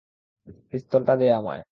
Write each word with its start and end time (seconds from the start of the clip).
পিস্তলটা 0.69 1.13
দে 1.15 1.27
আমায়! 1.31 1.61